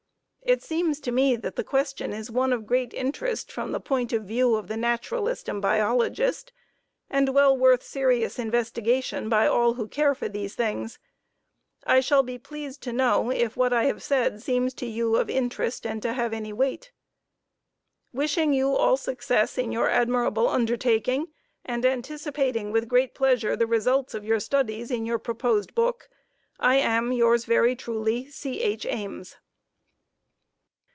[0.43, 4.11] It seems to me that the question is one of great interest from the point
[4.11, 6.51] of view of the naturalist and biologist,
[7.09, 10.99] and well worth serious investigation by all who care for these things.
[11.85, 15.29] I shall be pleased to know if what I have said seems to you of
[15.29, 16.91] interest and to have any weight.
[18.11, 21.27] Wishing you all success in your admirable undertaking,
[21.63, 26.09] and anticipating with great pleasure the results of your studies in your proposed book,
[26.59, 28.59] I am, Yours very truly, C.
[28.61, 28.85] H.
[28.85, 29.37] Ames.